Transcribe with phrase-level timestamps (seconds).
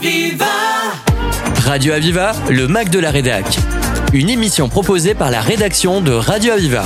[0.00, 0.46] Aviva
[1.66, 3.44] Radio Aviva, le Mac de la Rédac.
[4.14, 6.84] Une émission proposée par la rédaction de Radio Aviva.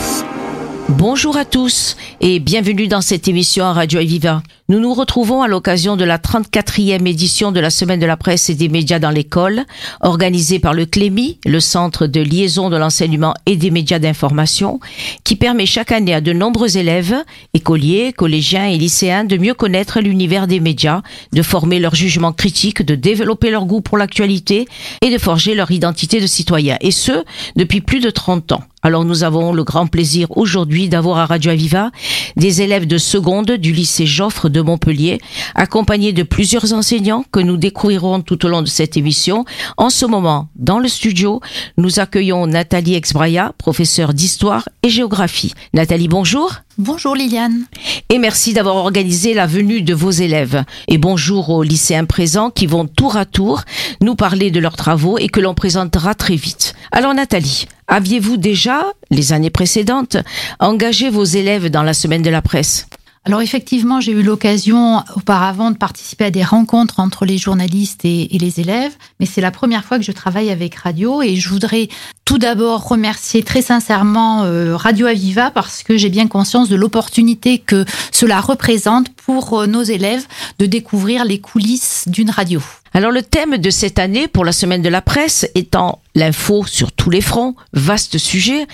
[0.88, 4.42] Bonjour à tous et bienvenue dans cette émission à Radio Aviva.
[4.71, 8.48] Nous nous retrouvons à l'occasion de la 34e édition de la Semaine de la presse
[8.48, 9.66] et des médias dans l'école,
[10.00, 14.80] organisée par le CLEMI, le Centre de liaison de l'enseignement et des médias d'information,
[15.22, 17.14] qui permet chaque année à de nombreux élèves,
[17.53, 21.03] écoliers, collégiens et lycéens de mieux connaître l'univers des médias,
[21.35, 24.67] de former leur jugement critique, de développer leur goût pour l'actualité
[25.03, 26.79] et de forger leur identité de citoyen.
[26.81, 27.22] Et ce,
[27.54, 28.64] depuis plus de 30 ans.
[28.85, 31.90] Alors nous avons le grand plaisir aujourd'hui d'avoir à Radio Aviva
[32.36, 35.19] des élèves de seconde du lycée Joffre de Montpellier,
[35.55, 39.44] accompagnés de plusieurs enseignants que nous découvrirons tout au long de cette émission.
[39.77, 41.41] En ce moment, dans le studio,
[41.77, 45.53] nous accueillons Nathalie Exbraya, professeure d'histoire et géographie.
[45.75, 46.55] Nathalie, bonjour.
[46.78, 47.67] Bonjour Liliane.
[48.08, 50.64] Et merci d'avoir organisé la venue de vos élèves.
[50.89, 53.62] Et bonjour aux lycéens présents qui vont tour à tour
[54.00, 56.75] nous parler de leurs travaux et que l'on présentera très vite.
[56.92, 60.16] Alors Nathalie, aviez-vous déjà, les années précédentes,
[60.60, 62.86] engagé vos élèves dans la semaine de la presse?
[63.27, 68.28] Alors effectivement, j'ai eu l'occasion auparavant de participer à des rencontres entre les journalistes et,
[68.31, 71.89] les élèves, mais c'est la première fois que je travaille avec Radio et je voudrais
[72.25, 77.58] tout d'abord remercier très sincèrement euh, Radio Aviva parce que j'ai bien conscience de l'opportunité
[77.58, 80.27] que cela représente pour euh, nos élèves
[80.58, 82.62] de découvrir les coulisses d'une radio.
[82.97, 86.92] Alors le thème de cette année pour la semaine de la presse étant l'info sur
[86.92, 88.69] tous les fronts, vaste sujet,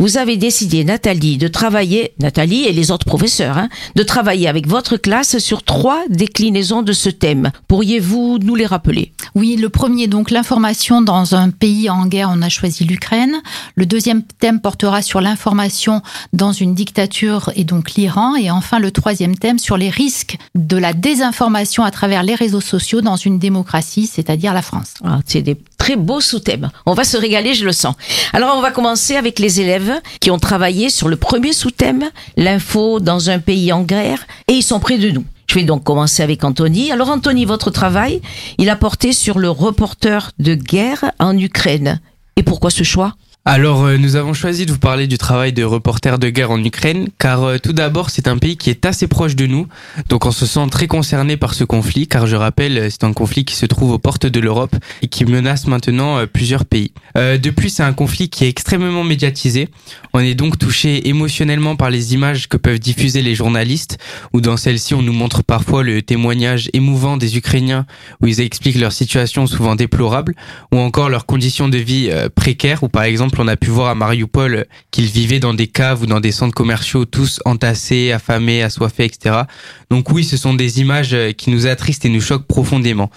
[0.00, 4.66] vous avez décidé, Nathalie, de travailler, Nathalie et les autres professeurs, hein, de travailler avec
[4.66, 7.52] votre classe sur trois déclinaisons de ce thème.
[7.68, 9.12] Pourriez-vous nous les rappeler?
[9.36, 13.40] Oui, le premier, donc l'information dans un pays en guerre, on a choisi l'Ukraine.
[13.74, 16.02] Le deuxième thème portera sur l'information
[16.32, 18.36] dans une dictature et donc l'Iran.
[18.36, 22.60] Et enfin, le troisième thème sur les risques de la désinformation à travers les réseaux
[22.60, 24.94] sociaux dans une démocratie c'est-à-dire la France.
[25.04, 26.70] Ah, c'est des très beaux sous-thèmes.
[26.86, 27.94] On va se régaler, je le sens.
[28.32, 33.00] Alors, on va commencer avec les élèves qui ont travaillé sur le premier sous-thème, l'info
[33.00, 35.24] dans un pays en guerre, et ils sont près de nous.
[35.48, 36.92] Je vais donc commencer avec Anthony.
[36.92, 38.22] Alors Anthony, votre travail,
[38.58, 42.00] il a porté sur le reporter de guerre en Ukraine.
[42.40, 43.16] Et pourquoi ce choix?
[43.46, 46.62] Alors, euh, nous avons choisi de vous parler du travail de reporter de guerre en
[46.62, 49.66] Ukraine, car euh, tout d'abord, c'est un pays qui est assez proche de nous,
[50.10, 53.46] donc on se sent très concerné par ce conflit, car je rappelle, c'est un conflit
[53.46, 56.92] qui se trouve aux portes de l'Europe et qui menace maintenant euh, plusieurs pays.
[57.14, 59.68] depuis, c'est un conflit qui est extrêmement médiatisé.
[60.12, 63.96] On est donc touché émotionnellement par les images que peuvent diffuser les journalistes,
[64.34, 67.86] ou dans celles-ci, on nous montre parfois le témoignage émouvant des Ukrainiens,
[68.20, 70.34] où ils expliquent leur situation souvent déplorable,
[70.72, 73.94] ou encore leurs conditions de vie précaires, ou par exemple on a pu voir à
[73.94, 79.04] Mariupol qu'ils vivaient dans des caves ou dans des centres commerciaux, tous entassés, affamés, assoiffés,
[79.04, 79.42] etc.
[79.90, 83.10] Donc oui, ce sont des images qui nous attristent et nous choquent profondément.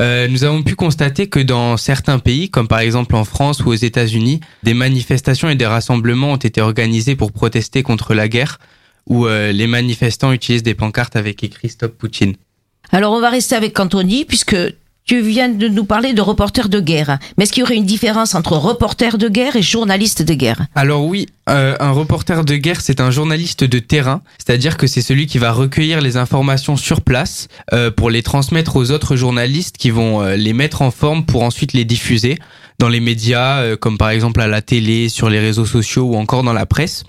[0.00, 3.68] Euh, nous avons pu constater que dans certains pays, comme par exemple en France ou
[3.68, 8.58] aux États-Unis, des manifestations et des rassemblements ont été organisés pour protester contre la guerre,
[9.06, 12.34] où euh, les manifestants utilisent des pancartes avec écrit Stop Poutine.
[12.92, 14.56] Alors on va rester avec Anthony, puisque
[15.10, 17.18] tu viens de nous parler de reporter de guerre.
[17.36, 20.66] Mais est-ce qu'il y aurait une différence entre reporter de guerre et journaliste de guerre?
[20.76, 25.02] Alors oui, euh, un reporter de guerre, c'est un journaliste de terrain, c'est-à-dire que c'est
[25.02, 29.78] celui qui va recueillir les informations sur place euh, pour les transmettre aux autres journalistes
[29.78, 32.38] qui vont euh, les mettre en forme pour ensuite les diffuser
[32.78, 36.44] dans les médias, comme par exemple à la télé, sur les réseaux sociaux ou encore
[36.44, 37.02] dans la presse.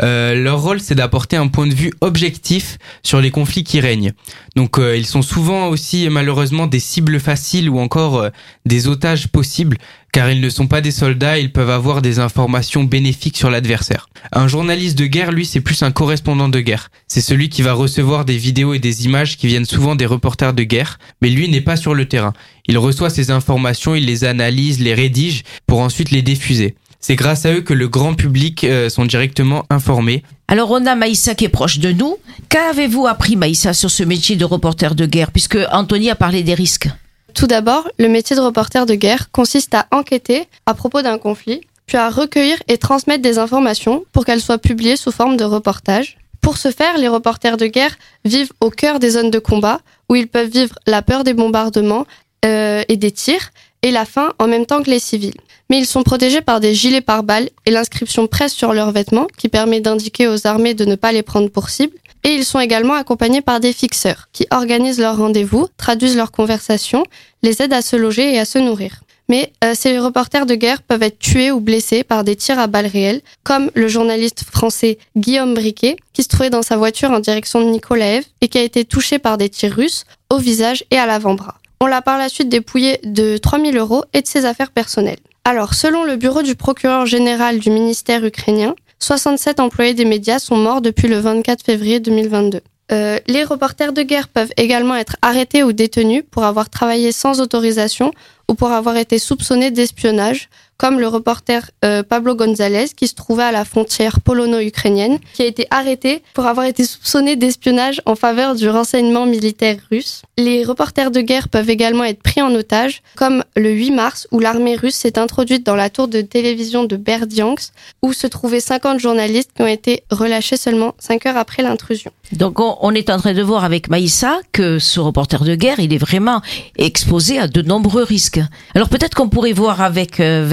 [0.00, 4.12] Euh, leur rôle, c'est d'apporter un point de vue objectif sur les conflits qui règnent.
[4.54, 8.30] Donc, euh, ils sont souvent aussi malheureusement des cibles faciles ou encore euh,
[8.64, 9.76] des otages possibles,
[10.12, 14.08] car ils ne sont pas des soldats, ils peuvent avoir des informations bénéfiques sur l'adversaire.
[14.30, 16.90] Un journaliste de guerre, lui, c'est plus un correspondant de guerre.
[17.08, 20.54] C'est celui qui va recevoir des vidéos et des images qui viennent souvent des reporters
[20.54, 22.34] de guerre, mais lui n'est pas sur le terrain.
[22.68, 26.76] Il reçoit ces informations, il les analyse, les rédige pour ensuite les diffuser.
[27.00, 30.24] C'est grâce à eux que le grand public euh, sont directement informés.
[30.48, 32.16] Alors on a Maïssa qui est proche de nous.
[32.48, 36.54] Qu'avez-vous appris Maïssa sur ce métier de reporter de guerre puisque Anthony a parlé des
[36.54, 36.88] risques?
[37.34, 41.60] Tout d'abord, le métier de reporter de guerre consiste à enquêter à propos d'un conflit,
[41.86, 46.18] puis à recueillir et transmettre des informations pour qu'elles soient publiées sous forme de reportage.
[46.40, 50.16] Pour ce faire, les reporters de guerre vivent au cœur des zones de combat où
[50.16, 52.06] ils peuvent vivre la peur des bombardements
[52.44, 53.50] euh, et des tirs
[53.82, 55.40] et la faim en même temps que les civils
[55.70, 59.48] mais ils sont protégés par des gilets pare-balles et l'inscription presse sur leurs vêtements qui
[59.48, 61.96] permet d'indiquer aux armées de ne pas les prendre pour cible.
[62.24, 67.04] Et ils sont également accompagnés par des fixeurs qui organisent leurs rendez-vous, traduisent leurs conversations,
[67.42, 69.02] les aident à se loger et à se nourrir.
[69.30, 72.66] Mais euh, ces reporters de guerre peuvent être tués ou blessés par des tirs à
[72.66, 77.20] balles réelles, comme le journaliste français Guillaume Briquet, qui se trouvait dans sa voiture en
[77.20, 80.96] direction de Nikolaev et qui a été touché par des tirs russes au visage et
[80.96, 81.58] à l'avant-bras.
[81.80, 85.18] On l'a par la suite dépouillé de 3000 euros et de ses affaires personnelles.
[85.44, 90.56] Alors, selon le bureau du procureur général du ministère ukrainien, 67 employés des médias sont
[90.56, 92.60] morts depuis le 24 février 2022.
[92.90, 97.40] Euh, les reporters de guerre peuvent également être arrêtés ou détenus pour avoir travaillé sans
[97.40, 98.12] autorisation
[98.48, 100.48] ou pour avoir été soupçonnés d'espionnage,
[100.78, 105.46] comme le reporter euh, Pablo González qui se trouvait à la frontière polono-ukrainienne, qui a
[105.46, 110.22] été arrêté pour avoir été soupçonné d'espionnage en faveur du renseignement militaire russe.
[110.36, 114.38] Les reporters de guerre peuvent également être pris en otage, comme le 8 mars où
[114.38, 117.72] l'armée russe s'est introduite dans la tour de télévision de Berdyansk,
[118.02, 122.12] où se trouvaient 50 journalistes qui ont été relâchés seulement 5 heures après l'intrusion.
[122.32, 125.92] Donc on, est en train de voir avec Maïssa que ce reporter de guerre, il
[125.92, 126.40] est vraiment
[126.76, 128.40] exposé à de nombreux risques.
[128.74, 130.46] Alors peut-être qu'on pourrait voir avec euh,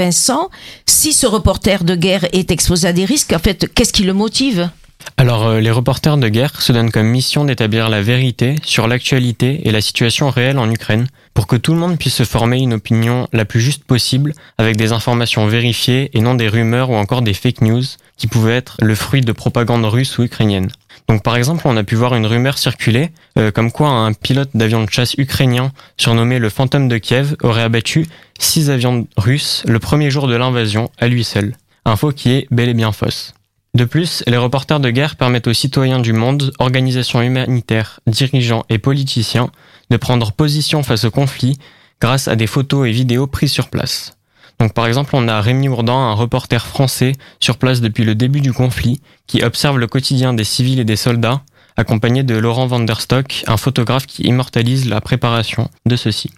[0.86, 3.34] Si ce reporter de guerre est exposé à des risques.
[3.34, 4.70] En fait, qu'est-ce qui le motive?
[5.18, 9.68] Alors, euh, les reporters de guerre se donnent comme mission d'établir la vérité sur l'actualité
[9.68, 12.74] et la situation réelle en Ukraine, pour que tout le monde puisse se former une
[12.74, 17.22] opinion la plus juste possible, avec des informations vérifiées et non des rumeurs ou encore
[17.22, 17.84] des fake news,
[18.18, 20.70] qui pouvaient être le fruit de propagande russe ou ukrainienne.
[21.07, 24.50] Donc par exemple, on a pu voir une rumeur circuler, euh, comme quoi un pilote
[24.56, 28.07] d'avion de chasse ukrainien, surnommé le fantôme de Kiev, aurait abattu
[28.40, 31.56] six avions russes le premier jour de l'invasion, à lui seul.
[31.86, 33.34] Info qui est bel et bien fausse.
[33.75, 38.80] De plus, les reporters de guerre permettent aux citoyens du monde, organisations humanitaires, dirigeants et
[38.80, 39.52] politiciens
[39.90, 41.60] de prendre position face au conflit
[42.00, 44.15] grâce à des photos et vidéos prises sur place.
[44.60, 48.42] Donc par exemple, on a Rémi Ourdan, un reporter français sur place depuis le début
[48.42, 51.42] du conflit, qui observe le quotidien des civils et des soldats,
[51.78, 56.31] accompagné de Laurent van der Stock, un photographe qui immortalise la préparation de ceux-ci.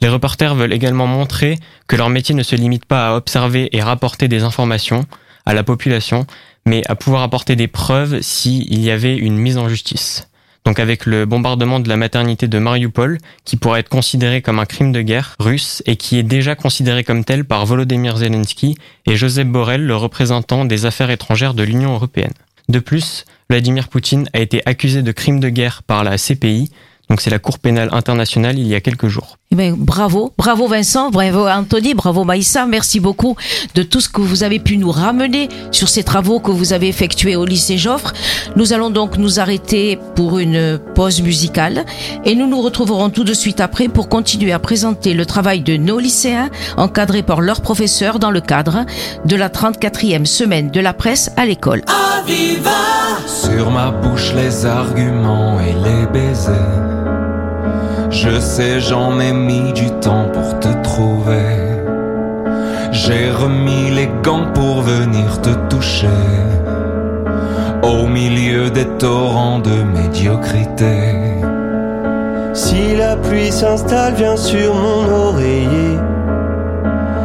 [0.00, 3.82] Les reporters veulent également montrer que leur métier ne se limite pas à observer et
[3.82, 5.06] rapporter des informations
[5.46, 6.26] à la population,
[6.66, 10.28] mais à pouvoir apporter des preuves s'il y avait une mise en justice
[10.64, 14.64] donc avec le bombardement de la maternité de Mariupol, qui pourrait être considéré comme un
[14.64, 18.76] crime de guerre russe et qui est déjà considéré comme tel par Volodymyr Zelensky
[19.06, 22.32] et Joseph Borrell, le représentant des affaires étrangères de l'Union européenne.
[22.68, 26.70] De plus, Vladimir Poutine a été accusé de crime de guerre par la CPI,
[27.10, 29.36] donc c'est la Cour pénale internationale il y a quelques jours.
[29.54, 33.36] Eh bien, bravo, bravo Vincent, bravo Anthony, bravo Maïssa, merci beaucoup
[33.76, 36.88] de tout ce que vous avez pu nous ramener sur ces travaux que vous avez
[36.88, 38.12] effectués au lycée Joffre.
[38.56, 41.84] Nous allons donc nous arrêter pour une pause musicale
[42.24, 45.76] et nous nous retrouverons tout de suite après pour continuer à présenter le travail de
[45.76, 48.84] nos lycéens encadrés par leurs professeurs dans le cadre
[49.24, 51.84] de la 34e semaine de la presse à l'école.
[53.28, 56.93] Sur ma bouche les arguments et les baisers
[58.14, 61.58] je sais, j'en ai mis du temps pour te trouver.
[62.92, 66.22] J'ai remis les gants pour venir te toucher.
[67.82, 70.96] Au milieu des torrents de médiocrité.
[72.54, 75.98] Si la pluie s'installe, viens sur mon oreiller.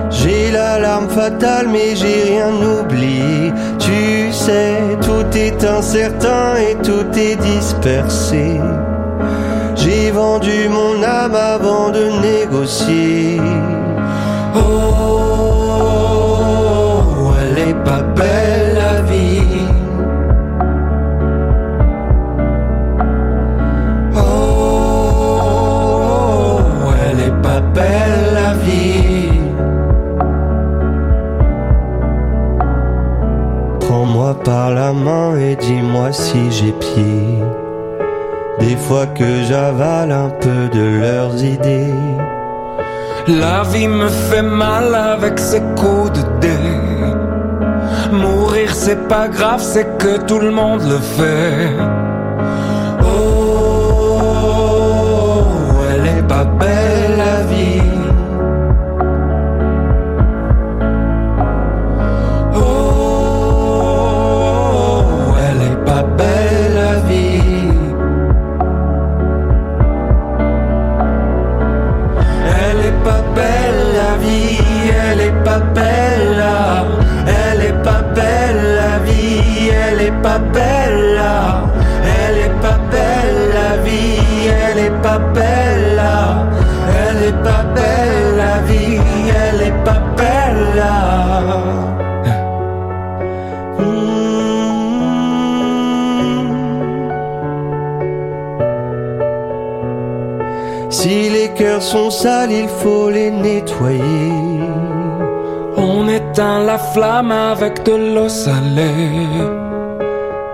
[0.10, 3.54] J'ai l'alarme fatale, mais j'ai rien oublié.
[3.78, 8.60] Tu sais, tout est incertain et tout est dispersé.
[9.82, 13.40] J'ai vendu mon âme avant de négocier.
[14.54, 14.62] Oh,
[17.40, 19.68] elle est pas belle la vie.
[24.18, 25.80] Oh,
[27.02, 29.40] elle est pas belle la vie.
[33.80, 37.40] Prends-moi par la main et dis-moi si j'ai pied.
[38.60, 41.94] Des fois que j'avale un peu de leurs idées.
[43.28, 46.58] La vie me fait mal avec ses coups de dé.
[48.12, 51.99] Mourir c'est pas grave, c'est que tout le monde le fait.
[106.94, 109.28] Flamme avec de l'eau salée.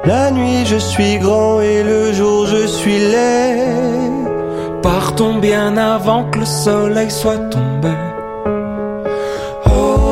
[0.06, 4.26] La nuit, je suis grand et le jour, je suis laid.
[4.82, 7.94] partons bien avant que le soleil soit tombé.
[9.66, 10.06] Oh,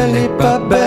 [0.00, 0.81] elle est pas belle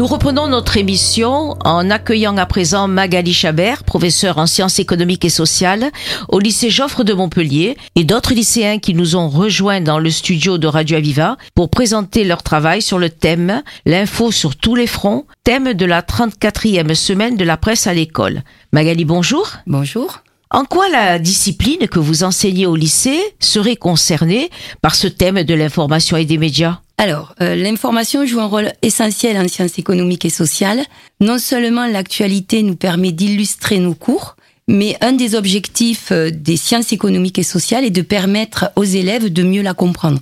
[0.00, 5.28] Nous reprenons notre émission en accueillant à présent Magali Chabert, professeure en sciences économiques et
[5.28, 5.90] sociales
[6.30, 10.56] au lycée Joffre de Montpellier et d'autres lycéens qui nous ont rejoints dans le studio
[10.56, 15.26] de Radio Aviva pour présenter leur travail sur le thème L'info sur tous les fronts,
[15.44, 18.42] thème de la 34e semaine de la presse à l'école.
[18.72, 19.50] Magali, bonjour.
[19.66, 20.20] Bonjour.
[20.50, 24.48] En quoi la discipline que vous enseignez au lycée serait concernée
[24.80, 26.78] par ce thème de l'information et des médias?
[27.00, 30.84] Alors, euh, l'information joue un rôle essentiel en sciences économiques et sociales.
[31.18, 34.36] Non seulement l'actualité nous permet d'illustrer nos cours,
[34.68, 39.32] mais un des objectifs euh, des sciences économiques et sociales est de permettre aux élèves
[39.32, 40.20] de mieux la comprendre.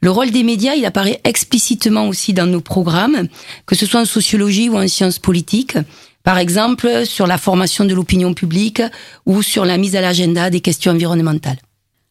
[0.00, 3.28] Le rôle des médias, il apparaît explicitement aussi dans nos programmes,
[3.66, 5.76] que ce soit en sociologie ou en sciences politiques.
[6.22, 8.80] Par exemple, sur la formation de l'opinion publique
[9.26, 11.58] ou sur la mise à l'agenda des questions environnementales.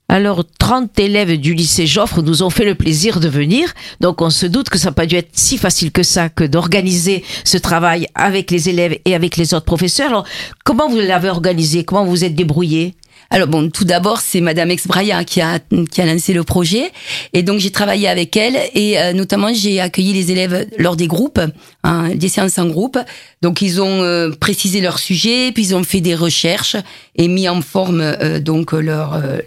[0.10, 3.74] Alors, 30 élèves du lycée Joffre nous ont fait le plaisir de venir.
[4.00, 6.44] Donc, on se doute que ça n'a pas dû être si facile que ça que
[6.44, 10.10] d'organiser ce travail avec les élèves et avec les autres professeurs.
[10.10, 10.28] Alors,
[10.66, 11.84] comment vous l'avez organisé?
[11.84, 12.96] Comment vous vous êtes débrouillé?
[13.34, 15.58] Alors bon, tout d'abord, c'est Madame Exbraya qui a
[15.92, 16.92] qui a lancé le projet,
[17.34, 21.08] et donc j'ai travaillé avec elle, et euh, notamment j'ai accueilli les élèves lors des
[21.08, 21.42] groupes,
[21.84, 23.00] hein, des séances en groupe.
[23.42, 26.76] Donc ils ont euh, précisé leur sujet, puis ils ont fait des recherches
[27.16, 29.40] et mis en forme euh, donc leur euh,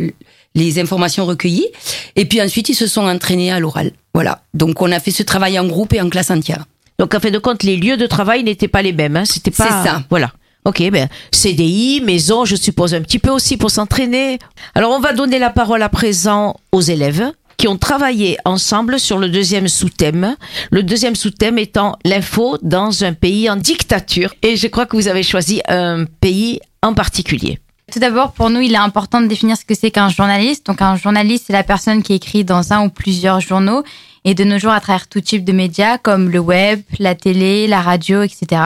[0.57, 1.69] les informations recueillies,
[2.17, 3.93] et puis ensuite ils se sont entraînés à l'oral.
[4.15, 4.43] Voilà.
[4.55, 6.65] Donc on a fait ce travail en groupe et en classe entière.
[6.99, 9.17] Donc, en fin de compte, les lieux de travail n'étaient pas les mêmes.
[9.17, 9.65] Hein C'était pas.
[9.65, 10.03] C'est ça.
[10.11, 10.33] Voilà.
[10.65, 14.39] Ok, ben CDI, maison, je suppose un petit peu aussi pour s'entraîner.
[14.75, 19.19] Alors, on va donner la parole à présent aux élèves qui ont travaillé ensemble sur
[19.19, 20.37] le deuxième sous-thème.
[20.71, 24.35] Le deuxième sous-thème étant l'info dans un pays en dictature.
[24.43, 27.61] Et je crois que vous avez choisi un pays en particulier.
[27.93, 30.66] Tout d'abord, pour nous, il est important de définir ce que c'est qu'un journaliste.
[30.66, 33.85] Donc, un journaliste, c'est la personne qui écrit dans un ou plusieurs journaux
[34.25, 37.69] et de nos jours à travers tout type de médias comme le web, la télé,
[37.69, 38.61] la radio, etc.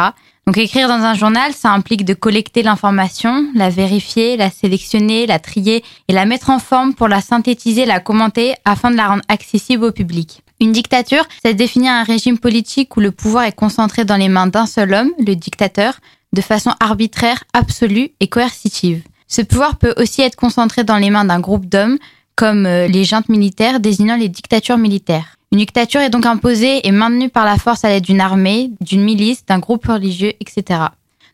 [0.47, 5.39] Donc, écrire dans un journal, ça implique de collecter l'information, la vérifier, la sélectionner, la
[5.39, 9.25] trier et la mettre en forme pour la synthétiser, la commenter afin de la rendre
[9.29, 10.43] accessible au public.
[10.61, 14.47] Une dictature, ça définit un régime politique où le pouvoir est concentré dans les mains
[14.47, 16.01] d'un seul homme, le dictateur,
[16.33, 19.03] de façon arbitraire, absolue et coercitive.
[19.31, 21.99] Ce pouvoir peut aussi être concentré dans les mains d'un groupe d'hommes,
[22.35, 25.37] comme euh, les juntes militaires désignant les dictatures militaires.
[25.53, 29.05] Une dictature est donc imposée et maintenue par la force à l'aide d'une armée, d'une
[29.05, 30.81] milice, d'un groupe religieux, etc.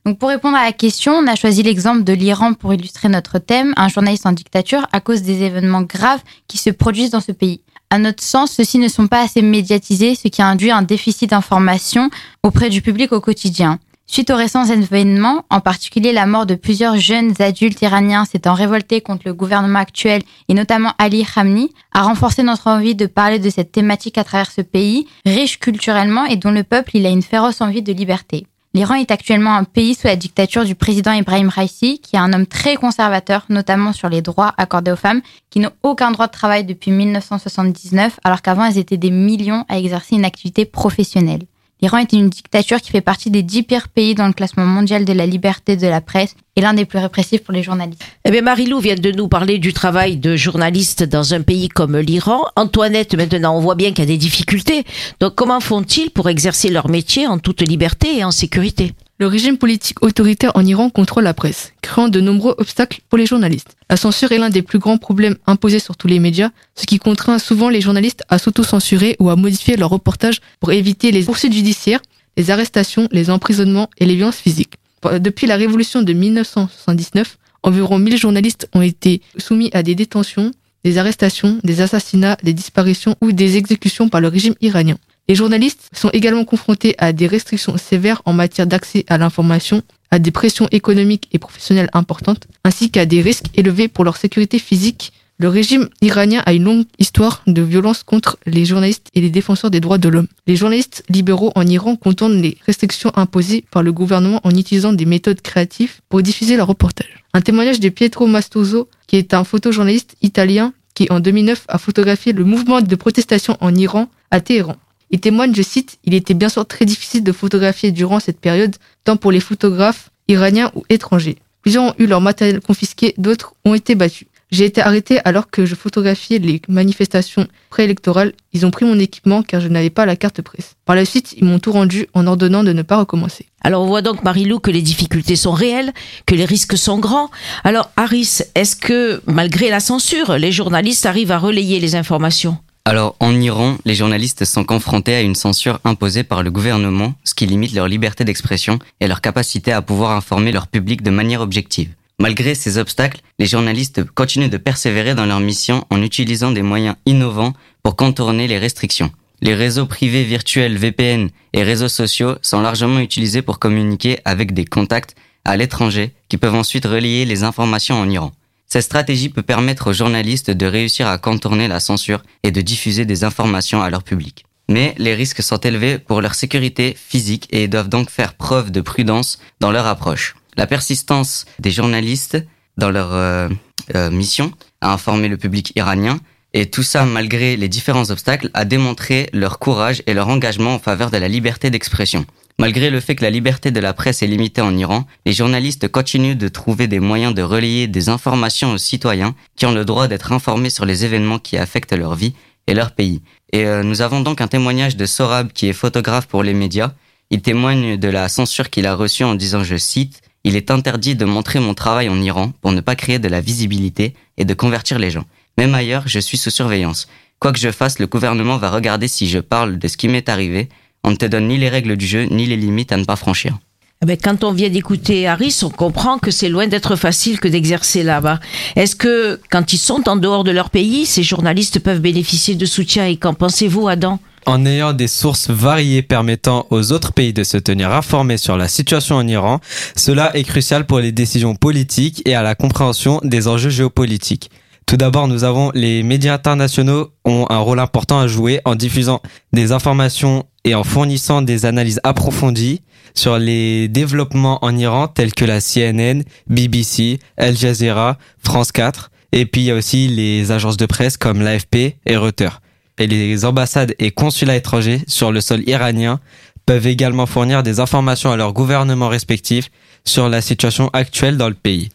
[0.05, 3.38] Donc pour répondre à la question, on a choisi l'exemple de l'Iran pour illustrer notre
[3.38, 7.33] thème, un journaliste en dictature, à cause des événements graves qui se produisent dans ce
[7.33, 7.62] pays.
[7.88, 12.11] À notre sens, ceux-ci ne sont pas assez médiatisés, ce qui induit un déficit d'information
[12.43, 13.79] auprès du public au quotidien.
[14.09, 19.01] Suite aux récents événements, en particulier la mort de plusieurs jeunes adultes iraniens s'étant révoltés
[19.01, 23.51] contre le gouvernement actuel et notamment Ali Khamenei, a renforcé notre envie de parler de
[23.51, 27.23] cette thématique à travers ce pays, riche culturellement et dont le peuple il a une
[27.23, 28.47] féroce envie de liberté.
[28.75, 32.33] L'Iran est actuellement un pays sous la dictature du président Ibrahim Raisi, qui est un
[32.33, 36.33] homme très conservateur, notamment sur les droits accordés aux femmes, qui n'ont aucun droit de
[36.33, 41.43] travail depuis 1979, alors qu'avant elles étaient des millions à exercer une activité professionnelle.
[41.83, 45.04] L'Iran est une dictature qui fait partie des dix pires pays dans le classement mondial
[45.04, 48.02] de la liberté de la presse et l'un des plus répressifs pour les journalistes.
[48.25, 51.99] Eh bien, Marilou vient de nous parler du travail de journaliste dans un pays comme
[51.99, 52.47] l'Iran.
[52.56, 54.85] Antoinette, maintenant, on voit bien qu'il y a des difficultés.
[55.21, 58.95] Donc, comment font-ils pour exercer leur métier en toute liberté et en sécurité?
[59.19, 63.25] Le régime politique autoritaire en Iran contrôle la presse, créant de nombreux obstacles pour les
[63.25, 63.75] journalistes.
[63.89, 66.99] La censure est l'un des plus grands problèmes imposés sur tous les médias, ce qui
[66.99, 71.55] contraint souvent les journalistes à s'auto-censurer ou à modifier leurs reportages pour éviter les poursuites
[71.55, 72.03] judiciaires,
[72.37, 74.75] les arrestations, les emprisonnements et les violences physiques.
[75.19, 80.51] Depuis la révolution de 1979, environ 1000 journalistes ont été soumis à des détentions,
[80.85, 84.99] des arrestations, des assassinats, des disparitions ou des exécutions par le régime iranien.
[85.28, 90.21] Les journalistes sont également confrontés à des restrictions sévères en matière d'accès à l'information, à
[90.21, 95.12] des pressions économiques et professionnelles importantes, ainsi qu'à des risques élevés pour leur sécurité physique.
[95.38, 99.71] Le régime iranien a une longue histoire de violence contre les journalistes et les défenseurs
[99.71, 100.28] des droits de l'homme.
[100.47, 105.04] Les journalistes libéraux en Iran contournent les restrictions imposées par le gouvernement en utilisant des
[105.06, 107.25] méthodes créatives pour diffuser leurs reportages.
[107.35, 112.33] Un témoignage de Pietro Mastoso, qui est un photojournaliste italien qui en 2009 a photographié
[112.33, 114.76] le mouvement de protestation en Iran à Téhéran.
[115.11, 118.77] Il témoigne, je cite, Il était bien sûr très difficile de photographier durant cette période,
[119.05, 121.37] tant pour les photographes iraniens ou étrangers.
[121.63, 124.29] Plusieurs ont eu leur matériel confisqué, d'autres ont été battus.
[124.53, 128.33] J'ai été arrêté alors que je photographiais les manifestations préélectorales.
[128.53, 130.77] Ils ont pris mon équipement car je n'avais pas la carte presse.
[130.85, 133.47] Par la suite, ils m'ont tout rendu en ordonnant de ne pas recommencer.
[133.63, 135.93] Alors on voit donc, Marilou, que les difficultés sont réelles,
[136.27, 137.29] que les risques sont grands.
[137.65, 142.59] Alors, Harris, est-ce que, malgré la censure, les journalistes arrivent à relayer les informations?
[142.87, 147.35] Alors, en Iran, les journalistes sont confrontés à une censure imposée par le gouvernement, ce
[147.35, 151.40] qui limite leur liberté d'expression et leur capacité à pouvoir informer leur public de manière
[151.40, 151.90] objective.
[152.21, 156.95] Malgré ces obstacles, les journalistes continuent de persévérer dans leur mission en utilisant des moyens
[157.07, 159.11] innovants pour contourner les restrictions.
[159.40, 164.64] Les réseaux privés virtuels VPN et réseaux sociaux sont largement utilisés pour communiquer avec des
[164.64, 168.31] contacts à l'étranger qui peuvent ensuite relier les informations en Iran.
[168.67, 173.05] Cette stratégie peut permettre aux journalistes de réussir à contourner la censure et de diffuser
[173.05, 174.45] des informations à leur public.
[174.69, 178.81] Mais les risques sont élevés pour leur sécurité physique et doivent donc faire preuve de
[178.81, 180.35] prudence dans leur approche.
[180.57, 182.39] La persistance des journalistes
[182.77, 183.49] dans leur euh,
[183.95, 186.19] euh, mission à informer le public iranien
[186.53, 190.79] et tout ça malgré les différents obstacles a démontré leur courage et leur engagement en
[190.79, 192.27] faveur de la liberté d'expression.
[192.59, 195.89] Malgré le fait que la liberté de la presse est limitée en Iran, les journalistes
[195.89, 200.09] continuent de trouver des moyens de relayer des informations aux citoyens qui ont le droit
[200.09, 202.33] d'être informés sur les événements qui affectent leur vie
[202.67, 203.21] et leur pays.
[203.53, 206.95] Et euh, nous avons donc un témoignage de Sorab qui est photographe pour les médias.
[207.31, 211.15] Il témoigne de la censure qu'il a reçue en disant, je cite, Il est interdit
[211.15, 214.54] de montrer mon travail en Iran pour ne pas créer de la visibilité et de
[214.54, 215.25] convertir les gens.
[215.59, 217.07] Même ailleurs, je suis sous surveillance.
[217.39, 220.28] Quoi que je fasse, le gouvernement va regarder si je parle de ce qui m'est
[220.28, 220.71] arrivé
[221.06, 223.16] on ne te donne ni les règles du jeu, ni les limites à ne pas
[223.16, 223.56] franchir.
[224.02, 227.49] Eh ben, quand on vient d'écouter Harris, on comprend que c'est loin d'être facile que
[227.49, 228.40] d'exercer là-bas.
[228.75, 232.66] Est-ce que, quand ils sont en dehors de leur pays, ces journalistes peuvent bénéficier de
[232.66, 234.19] soutien Et qu'en pensez-vous, Adam?
[234.45, 238.69] En ayant des sources variées permettant aux autres pays de se tenir informés sur la
[238.69, 239.60] situation en Iran,
[239.97, 244.50] cela est crucial pour les décisions politiques et à la compréhension des enjeux géopolitiques.
[244.87, 249.21] Tout d'abord, nous avons les médias internationaux ont un rôle important à jouer en diffusant
[249.53, 255.45] des informations et en fournissant des analyses approfondies sur les développements en Iran tels que
[255.45, 260.77] la CNN, BBC, Al Jazeera, France 4 et puis il y a aussi les agences
[260.77, 262.61] de presse comme l'AFP et Reuters.
[262.99, 266.21] Et les ambassades et consulats étrangers sur le sol iranien
[266.65, 269.69] peuvent également fournir des informations à leurs gouvernements respectifs
[270.05, 271.89] sur la situation actuelle dans le pays.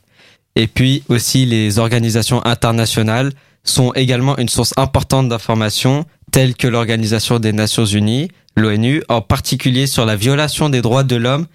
[0.56, 3.32] Et puis aussi les organisations internationales
[3.64, 9.88] sont également une source importante d'informations telles que l'Organisation des Nations Unies, l'ONU, en particulier
[9.88, 11.46] sur la violation des droits de l'homme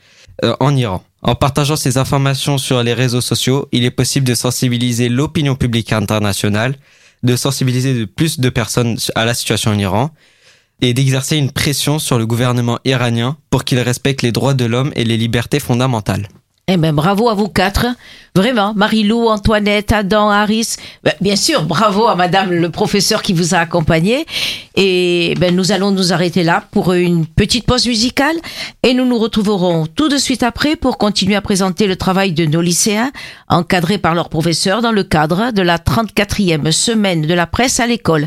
[0.45, 1.03] euh, en Iran.
[1.23, 5.93] En partageant ces informations sur les réseaux sociaux, il est possible de sensibiliser l'opinion publique
[5.93, 6.77] internationale,
[7.23, 10.11] de sensibiliser de plus de personnes à la situation en Iran
[10.83, 14.93] et d'exercer une pression sur le gouvernement iranien pour qu'il respecte les droits de l'homme
[14.95, 16.29] et les libertés fondamentales.
[16.69, 17.87] Eh ben, bravo à vous quatre.
[18.35, 20.75] Vraiment, Marie-Lou, Antoinette, Adam, Harris.
[21.05, 24.27] Ben, bien sûr, bravo à madame le professeur qui vous a accompagné.
[24.75, 28.35] Et ben, nous allons nous arrêter là pour une petite pause musicale.
[28.83, 32.47] Et nous nous retrouverons tout de suite après pour continuer à présenter le travail de
[32.47, 33.13] nos lycéens,
[33.49, 37.87] encadrés par leurs professeurs dans le cadre de la 34e semaine de la presse à
[37.87, 38.27] l'école.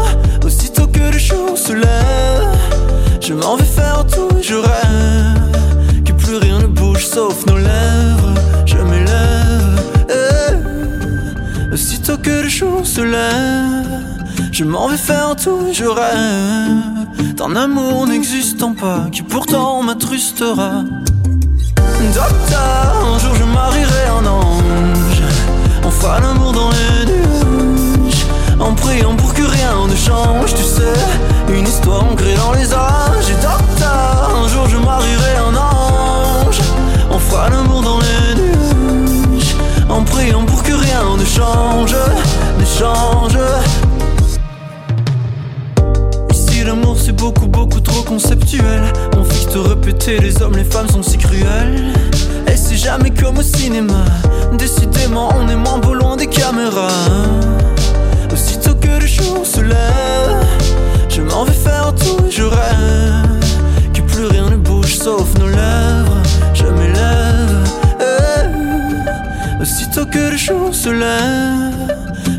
[1.31, 2.57] jour se lève,
[3.21, 8.33] je m'en vais faire tout, je rêve que plus rien ne bouge sauf nos lèvres.
[8.65, 11.73] Je m'élève, eh.
[11.73, 13.89] aussitôt que le jour se lève,
[14.51, 20.83] je m'en vais faire tout, je rêve d'un amour n'existant pas qui pourtant m'attrustera.
[22.13, 25.23] Docteur, un jour je marierai un ange.
[25.83, 27.60] On fera l'amour dans les nuages.
[28.61, 30.93] En priant pour que rien ne change, tu sais.
[31.51, 33.31] Une histoire ancrée dans les âges.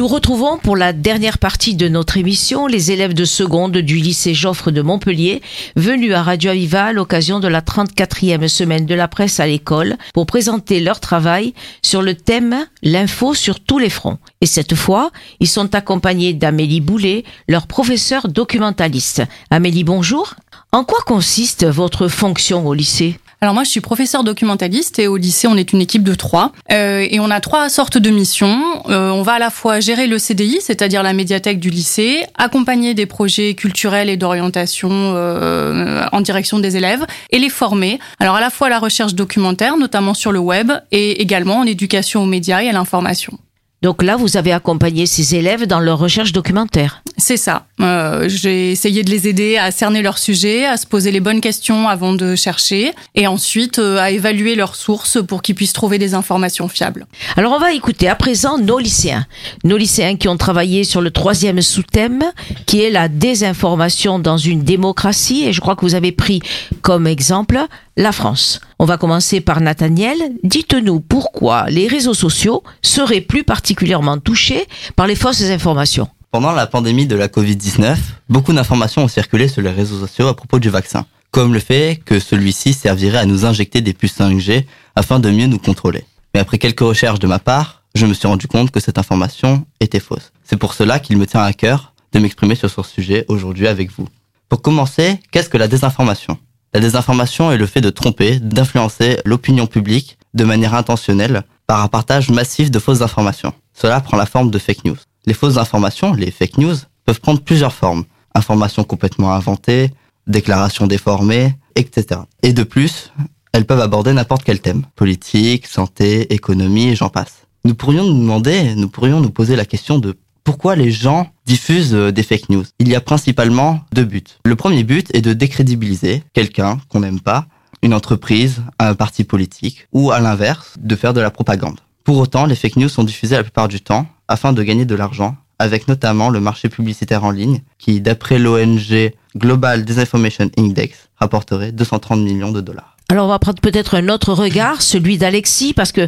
[0.00, 4.32] Nous retrouvons pour la dernière partie de notre émission les élèves de seconde du lycée
[4.32, 5.42] Joffre de Montpellier,
[5.76, 9.98] venus à Radio Aviva à l'occasion de la 34e semaine de la presse à l'école
[10.14, 14.16] pour présenter leur travail sur le thème L'info sur tous les fronts.
[14.40, 19.22] Et cette fois, ils sont accompagnés d'Amélie Boulet, leur professeur documentaliste.
[19.50, 20.34] Amélie, bonjour.
[20.72, 23.18] En quoi consiste votre fonction au lycée?
[23.42, 26.52] Alors moi, je suis professeur documentaliste et au lycée, on est une équipe de trois.
[26.70, 28.82] Euh, et on a trois sortes de missions.
[28.90, 32.92] Euh, on va à la fois gérer le CDI, c'est-à-dire la médiathèque du lycée, accompagner
[32.92, 37.98] des projets culturels et d'orientation euh, en direction des élèves et les former.
[38.18, 42.22] Alors à la fois la recherche documentaire, notamment sur le web, et également en éducation
[42.22, 43.38] aux médias et à l'information.
[43.82, 47.02] Donc là, vous avez accompagné ces élèves dans leur recherche documentaire.
[47.16, 47.66] C'est ça.
[47.80, 51.40] Euh, J'ai essayé de les aider à cerner leur sujet, à se poser les bonnes
[51.40, 55.98] questions avant de chercher, et ensuite euh, à évaluer leurs sources pour qu'ils puissent trouver
[55.98, 57.06] des informations fiables.
[57.36, 59.26] Alors on va écouter à présent nos lycéens.
[59.64, 62.22] Nos lycéens qui ont travaillé sur le troisième sous-thème,
[62.66, 66.40] qui est la désinformation dans une démocratie, et je crois que vous avez pris
[66.82, 67.66] comme exemple
[68.00, 68.60] la France.
[68.78, 70.16] On va commencer par Nathaniel.
[70.42, 76.08] Dites-nous pourquoi les réseaux sociaux seraient plus particulièrement touchés par les fausses informations.
[76.30, 77.96] Pendant la pandémie de la Covid-19,
[78.28, 82.00] beaucoup d'informations ont circulé sur les réseaux sociaux à propos du vaccin, comme le fait
[82.04, 84.64] que celui-ci servirait à nous injecter des puces 5G
[84.96, 86.04] afin de mieux nous contrôler.
[86.32, 89.66] Mais après quelques recherches de ma part, je me suis rendu compte que cette information
[89.80, 90.32] était fausse.
[90.44, 93.90] C'est pour cela qu'il me tient à cœur de m'exprimer sur ce sujet aujourd'hui avec
[93.90, 94.08] vous.
[94.48, 96.38] Pour commencer, qu'est-ce que la désinformation?
[96.72, 101.88] La désinformation est le fait de tromper, d'influencer l'opinion publique de manière intentionnelle par un
[101.88, 103.52] partage massif de fausses informations.
[103.74, 104.96] Cela prend la forme de fake news.
[105.26, 108.04] Les fausses informations, les fake news, peuvent prendre plusieurs formes.
[108.34, 109.90] Informations complètement inventées,
[110.28, 112.20] déclarations déformées, etc.
[112.42, 113.12] Et de plus,
[113.52, 114.84] elles peuvent aborder n'importe quel thème.
[114.94, 117.46] Politique, santé, économie, j'en passe.
[117.64, 120.16] Nous pourrions nous demander, nous pourrions nous poser la question de
[120.50, 124.24] pourquoi les gens diffusent euh, des fake news Il y a principalement deux buts.
[124.44, 127.46] Le premier but est de décrédibiliser quelqu'un qu'on n'aime pas,
[127.82, 131.78] une entreprise, un parti politique, ou à l'inverse, de faire de la propagande.
[132.02, 134.96] Pour autant, les fake news sont diffusées la plupart du temps afin de gagner de
[134.96, 141.70] l'argent, avec notamment le marché publicitaire en ligne, qui, d'après l'ONG Global Disinformation Index, rapporterait
[141.70, 142.96] 230 millions de dollars.
[143.10, 146.06] Alors on va prendre peut-être un autre regard, celui d'Alexis, parce que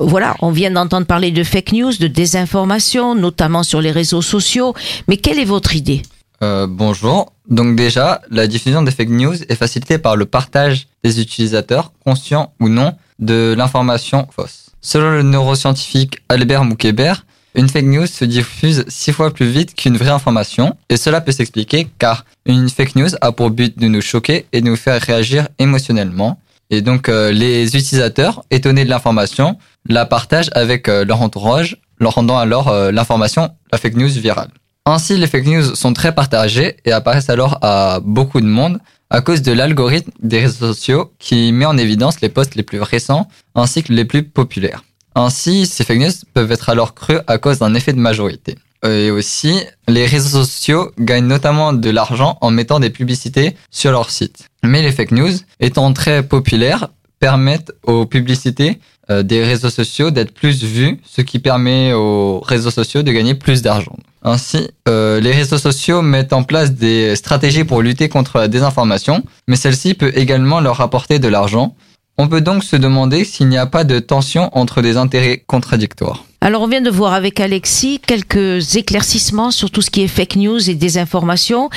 [0.00, 4.72] voilà, on vient d'entendre parler de fake news, de désinformation, notamment sur les réseaux sociaux.
[5.08, 6.00] Mais quelle est votre idée?
[6.42, 7.30] Euh, Bonjour.
[7.50, 12.54] Donc déjà, la diffusion des fake news est facilitée par le partage des utilisateurs, conscients
[12.60, 14.70] ou non, de l'information fausse.
[14.80, 19.96] Selon le neuroscientifique Albert Moukébert, une fake news se diffuse six fois plus vite qu'une
[19.96, 24.00] vraie information, et cela peut s'expliquer car une fake news a pour but de nous
[24.00, 26.38] choquer et de nous faire réagir émotionnellement.
[26.70, 32.14] Et donc euh, les utilisateurs, étonnés de l'information, la partagent avec euh, leur entourage, leur
[32.14, 34.48] rendant alors euh, l'information, la fake news virale.
[34.86, 39.20] Ainsi, les fake news sont très partagées et apparaissent alors à beaucoup de monde à
[39.20, 43.28] cause de l'algorithme des réseaux sociaux qui met en évidence les posts les plus récents
[43.54, 44.82] ainsi que les plus populaires.
[45.14, 48.56] Ainsi, ces fake news peuvent être alors crus à cause d'un effet de majorité.
[48.84, 54.10] Et aussi, les réseaux sociaux gagnent notamment de l'argent en mettant des publicités sur leur
[54.10, 54.48] site.
[54.64, 56.88] Mais les fake news, étant très populaires,
[57.20, 62.72] permettent aux publicités euh, des réseaux sociaux d'être plus vues, ce qui permet aux réseaux
[62.72, 63.96] sociaux de gagner plus d'argent.
[64.24, 69.22] Ainsi, euh, les réseaux sociaux mettent en place des stratégies pour lutter contre la désinformation,
[69.46, 71.76] mais celle-ci peut également leur apporter de l'argent
[72.18, 76.24] On peut donc se demander s'il n'y a pas de tension entre des intérêts contradictoires.
[76.42, 80.36] Alors on vient de voir avec Alexis quelques éclaircissements sur tout ce qui est fake
[80.36, 81.70] news et désinformation.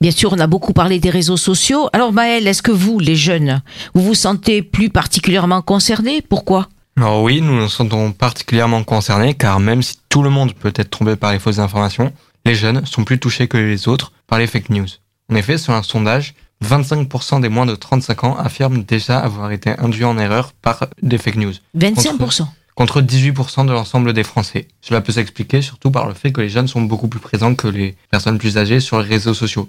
[0.00, 1.88] Bien sûr, on a beaucoup parlé des réseaux sociaux.
[1.92, 3.62] Alors Maël, est-ce que vous, les jeunes,
[3.94, 6.68] vous vous sentez plus particulièrement concernés Pourquoi?
[6.96, 10.90] Alors oui, nous nous sentons particulièrement concernés car même si tout le monde peut être
[10.90, 12.12] trompé par les fausses informations,
[12.44, 14.88] les jeunes sont plus touchés que les autres par les fake news.
[15.30, 19.70] En effet, selon un sondage, 25% des moins de 35 ans affirment déjà avoir été
[19.78, 21.52] induits en erreur par des fake news.
[21.76, 24.68] 25% Contre, contre 18% de l'ensemble des Français.
[24.80, 27.68] Cela peut s'expliquer surtout par le fait que les jeunes sont beaucoup plus présents que
[27.68, 29.68] les personnes plus âgées sur les réseaux sociaux.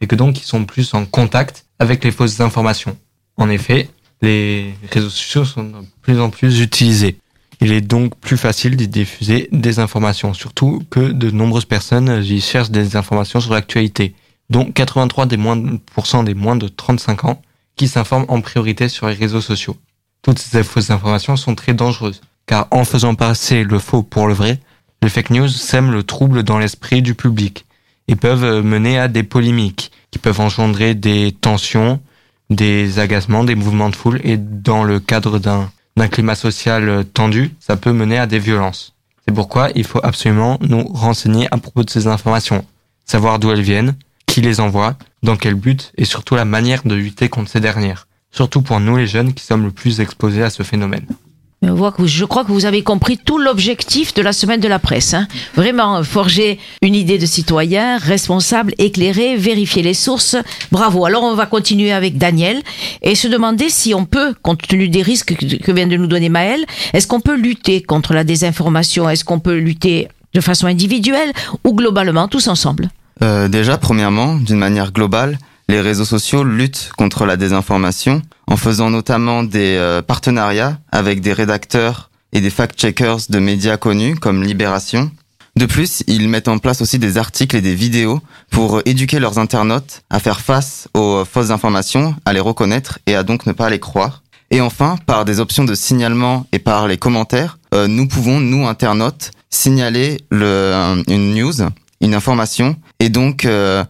[0.00, 2.96] Et que donc ils sont plus en contact avec les fausses informations.
[3.36, 3.88] En effet,
[4.22, 7.18] les réseaux sociaux sont de plus en plus utilisés.
[7.62, 12.40] Il est donc plus facile d'y diffuser des informations, surtout que de nombreuses personnes y
[12.40, 14.14] cherchent des informations sur l'actualité
[14.50, 15.78] dont 83 des moins de,
[16.24, 17.42] des moins de 35 ans
[17.76, 19.76] qui s'informent en priorité sur les réseaux sociaux.
[20.22, 24.34] Toutes ces fausses informations sont très dangereuses, car en faisant passer le faux pour le
[24.34, 24.60] vrai,
[25.02, 27.64] les fake news sèment le trouble dans l'esprit du public
[28.08, 32.00] et peuvent mener à des polémiques qui peuvent engendrer des tensions,
[32.50, 37.52] des agacements, des mouvements de foule et dans le cadre d'un d'un climat social tendu,
[37.60, 38.94] ça peut mener à des violences.
[39.26, 42.64] C'est pourquoi il faut absolument nous renseigner à propos de ces informations,
[43.04, 43.94] savoir d'où elles viennent,
[44.30, 48.06] qui les envoie, dans quel but et surtout la manière de lutter contre ces dernières.
[48.30, 51.04] Surtout pour nous les jeunes qui sommes le plus exposés à ce phénomène.
[51.62, 55.14] Je crois que vous avez compris tout l'objectif de la semaine de la presse.
[55.14, 55.26] Hein.
[55.56, 60.36] Vraiment, forger une idée de citoyen, responsable, éclairé, vérifier les sources.
[60.70, 61.04] Bravo.
[61.04, 62.62] Alors on va continuer avec Daniel
[63.02, 66.28] et se demander si on peut, compte tenu des risques que vient de nous donner
[66.28, 69.10] Maël, est-ce qu'on peut lutter contre la désinformation?
[69.10, 71.32] Est-ce qu'on peut lutter de façon individuelle
[71.64, 72.90] ou globalement tous ensemble?
[73.22, 78.90] Euh, Déjà, premièrement, d'une manière globale, les réseaux sociaux luttent contre la désinformation en faisant
[78.90, 85.10] notamment des euh, partenariats avec des rédacteurs et des fact-checkers de médias connus comme Libération.
[85.56, 89.38] De plus, ils mettent en place aussi des articles et des vidéos pour éduquer leurs
[89.38, 93.70] internautes à faire face aux fausses informations, à les reconnaître et à donc ne pas
[93.70, 94.22] les croire.
[94.50, 98.66] Et enfin, par des options de signalement et par les commentaires, euh, nous pouvons, nous
[98.66, 101.54] internautes, signaler le, une news,
[102.00, 103.84] une information, et donc euh,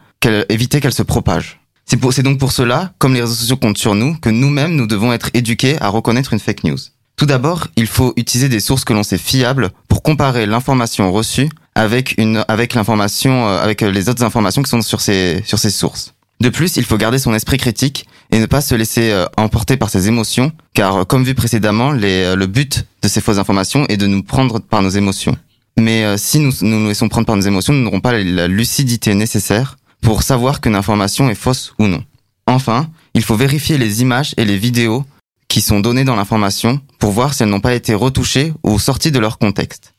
[0.48, 1.60] éviter qu'elle se propage.
[1.84, 5.12] C'est donc pour cela, comme les réseaux sociaux comptent sur nous, que nous-mêmes, nous devons
[5.12, 6.78] être éduqués à reconnaître une fake news.
[7.16, 11.50] Tout d'abord, il faut utiliser des sources que l'on sait fiables pour comparer l'information reçue
[11.74, 15.70] avec une, avec l'information, euh, avec les autres informations qui sont sur ces, sur ces
[15.70, 16.14] sources.
[16.40, 19.76] De plus, il faut garder son esprit critique et ne pas se laisser euh, emporter
[19.76, 23.84] par ses émotions, car euh, comme vu précédemment, les, le but de ces fausses informations
[23.88, 25.36] est de nous prendre par nos émotions.
[25.78, 29.14] Mais si nous, nous nous laissons prendre par nos émotions, nous n'aurons pas la lucidité
[29.14, 32.04] nécessaire pour savoir qu'une information est fausse ou non.
[32.46, 35.04] Enfin, il faut vérifier les images et les vidéos
[35.48, 39.10] qui sont données dans l'information pour voir si elles n'ont pas été retouchées ou sorties
[39.10, 39.94] de leur contexte.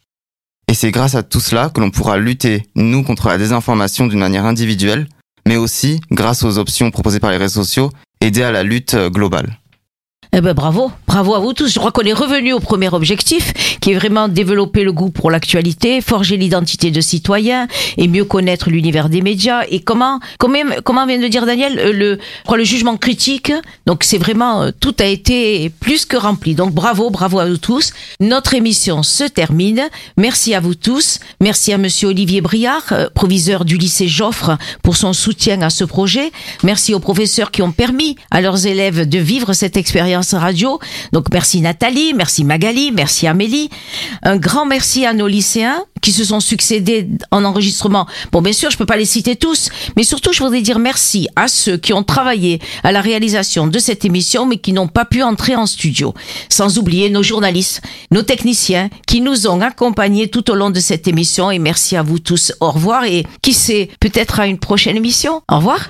[0.68, 4.20] Et c'est grâce à tout cela que l'on pourra lutter, nous, contre la désinformation d'une
[4.20, 5.08] manière individuelle,
[5.48, 9.60] mais aussi, grâce aux options proposées par les réseaux sociaux, aider à la lutte globale.
[10.34, 11.74] Eh ben bravo, bravo à vous tous.
[11.74, 15.30] Je crois qu'on est revenu au premier objectif, qui est vraiment développer le goût pour
[15.30, 17.68] l'actualité, forger l'identité de citoyen
[17.98, 19.64] et mieux connaître l'univers des médias.
[19.70, 22.20] Et comment, comment, comment vient de dire Daniel, euh, le,
[22.56, 23.52] le jugement critique.
[23.86, 26.56] Donc c'est vraiment euh, tout a été plus que rempli.
[26.56, 27.92] Donc bravo, bravo à vous tous.
[28.22, 29.82] Notre émission se termine.
[30.16, 31.20] Merci à vous tous.
[31.42, 35.84] Merci à Monsieur Olivier Briard, euh, proviseur du lycée Joffre, pour son soutien à ce
[35.84, 36.32] projet.
[36.64, 40.80] Merci aux professeurs qui ont permis à leurs élèves de vivre cette expérience radio.
[41.12, 43.70] Donc merci Nathalie, merci Magali, merci Amélie.
[44.24, 48.08] Un grand merci à nos lycéens qui se sont succédés en enregistrement.
[48.32, 51.28] Bon, bien sûr, je peux pas les citer tous, mais surtout, je voudrais dire merci
[51.36, 55.06] à ceux qui ont travaillé à la réalisation de cette émission, mais qui n'ont pas
[55.06, 56.14] pu entrer en studio.
[56.50, 61.08] Sans oublier nos journalistes, nos techniciens, qui nous ont accompagnés tout au long de cette
[61.08, 61.52] émission.
[61.52, 62.54] Et merci à vous tous.
[62.60, 65.44] Au revoir et qui sait, peut-être à une prochaine émission.
[65.50, 65.90] Au revoir.